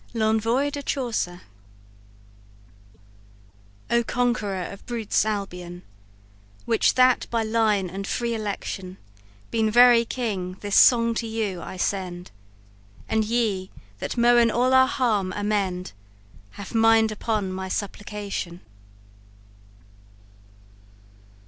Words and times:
Lenvoy 0.15 0.71
de 0.71 0.81
Chaucer 0.81 1.41
O 3.91 4.03
conqueror 4.03 4.63
of 4.63 4.83
Brute's 4.87 5.23
Albion*, 5.25 5.67
*England 5.67 5.83
Which 6.65 6.95
that 6.95 7.27
by 7.29 7.43
line 7.43 7.87
and 7.87 8.07
free 8.07 8.33
election 8.33 8.97
Be 9.51 9.69
very 9.69 10.03
king, 10.03 10.57
this 10.61 10.75
song 10.75 11.13
to 11.13 11.27
you 11.27 11.61
I 11.61 11.77
send; 11.77 12.31
And 13.07 13.23
you, 13.25 13.69
that 13.99 14.17
may 14.17 14.49
all 14.49 14.73
our 14.73 14.87
harms 14.87 15.33
amend, 15.37 15.91
Have 16.53 16.73
mind 16.73 17.11
upon 17.11 17.53
my 17.53 17.69
supplication! 17.69 18.61